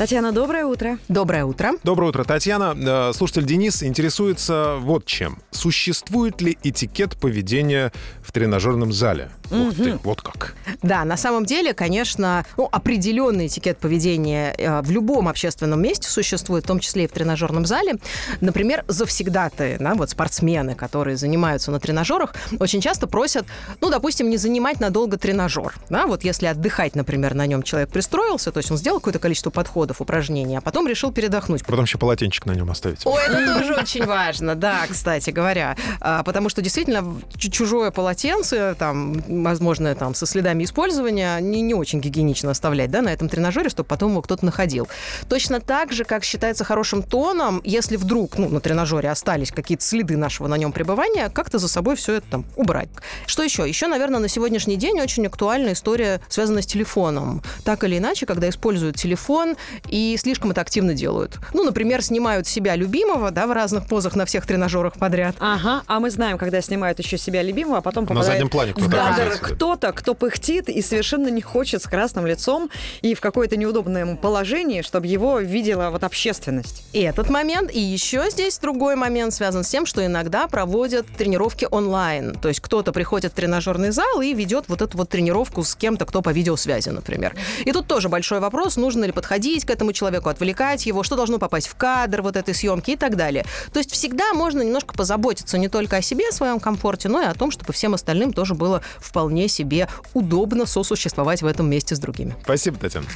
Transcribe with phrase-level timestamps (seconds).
[0.00, 0.98] Татьяна, доброе утро.
[1.08, 1.72] Доброе утро.
[1.82, 2.74] Доброе утро, Татьяна.
[2.74, 5.42] Э, Слушатель Денис интересуется вот чем.
[5.50, 7.92] Существует ли этикет поведения
[8.22, 9.28] в тренажерном зале?
[9.50, 10.54] Ух ты, вот как.
[10.80, 16.64] Да, на самом деле, конечно, ну, определенный этикет поведения э, в любом общественном месте существует,
[16.64, 17.96] в том числе и в тренажерном зале.
[18.40, 23.44] Например, завсегдатые, да, вот спортсмены, которые занимаются на тренажерах, очень часто просят,
[23.82, 25.74] ну, допустим, не занимать надолго тренажер.
[25.90, 29.50] Да, вот если отдыхать, например, на нем человек пристроился, то есть он сделал какое-то количество
[29.50, 31.64] подходов, упражнений, а потом решил передохнуть.
[31.64, 33.00] Потом еще полотенчик на нем оставить.
[33.04, 35.76] Ой, это тоже очень важно, да, кстати говоря.
[36.00, 37.04] А, Потому что действительно
[37.36, 43.02] чу- чужое полотенце, там, возможно, там, со следами использования, не, не очень гигиенично оставлять, да,
[43.02, 44.88] на этом тренажере, чтобы потом его кто-то находил.
[45.28, 50.16] Точно так же, как считается хорошим тоном, если вдруг, ну, на тренажере остались какие-то следы
[50.16, 52.88] нашего на нем пребывания, как-то за собой все это там убрать.
[53.26, 53.66] Что еще?
[53.68, 57.42] Еще, наверное, на сегодняшний день очень актуальна история, связанная с телефоном.
[57.64, 59.56] Так или иначе, когда используют телефон
[59.88, 61.38] и слишком это активно делают.
[61.54, 65.36] Ну, например, снимают себя любимого, да, в разных позах на всех тренажерах подряд.
[65.38, 68.88] Ага, а мы знаем, когда снимают еще себя любимого, а потом попадает заднем плане кто-то
[68.88, 69.54] в кадр оказывается, да.
[69.54, 72.70] кто-то, кто пыхтит и совершенно не хочет с красным лицом
[73.02, 76.84] и в какое-то неудобное положении, чтобы его видела вот общественность.
[76.92, 81.66] И этот момент, и еще здесь другой момент связан с тем, что иногда проводят тренировки
[81.70, 82.34] онлайн.
[82.34, 86.06] То есть кто-то приходит в тренажерный зал и ведет вот эту вот тренировку с кем-то,
[86.06, 87.34] кто по видеосвязи, например.
[87.64, 91.38] И тут тоже большой вопрос, нужно ли подходить к этому человеку, отвлекать его, что должно
[91.38, 93.44] попасть в кадр вот этой съемки и так далее.
[93.72, 97.26] То есть всегда можно немножко позаботиться не только о себе, о своем комфорте, но и
[97.26, 102.00] о том, чтобы всем остальным тоже было вполне себе удобно сосуществовать в этом месте с
[102.00, 102.34] другими.
[102.42, 103.06] Спасибо, Татьяна.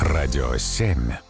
[0.00, 1.29] Радио 7.